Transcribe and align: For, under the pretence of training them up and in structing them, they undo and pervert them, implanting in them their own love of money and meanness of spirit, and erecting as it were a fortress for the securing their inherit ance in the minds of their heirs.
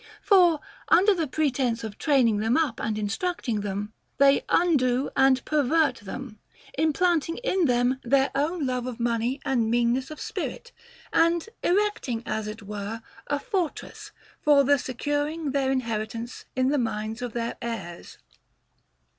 For, 0.23 0.61
under 0.87 1.13
the 1.13 1.27
pretence 1.27 1.83
of 1.83 1.99
training 1.99 2.37
them 2.37 2.57
up 2.57 2.79
and 2.79 2.97
in 2.97 3.07
structing 3.07 3.61
them, 3.61 3.93
they 4.17 4.43
undo 4.49 5.11
and 5.15 5.45
pervert 5.45 5.97
them, 5.97 6.39
implanting 6.75 7.37
in 7.43 7.65
them 7.65 7.99
their 8.03 8.31
own 8.33 8.65
love 8.65 8.87
of 8.87 8.99
money 8.99 9.39
and 9.45 9.69
meanness 9.69 10.09
of 10.09 10.19
spirit, 10.19 10.71
and 11.13 11.47
erecting 11.61 12.23
as 12.25 12.47
it 12.47 12.63
were 12.63 13.03
a 13.27 13.37
fortress 13.37 14.09
for 14.41 14.63
the 14.63 14.79
securing 14.79 15.51
their 15.51 15.71
inherit 15.71 16.15
ance 16.15 16.45
in 16.55 16.69
the 16.69 16.79
minds 16.79 17.21
of 17.21 17.33
their 17.33 17.55
heirs. 17.61 18.17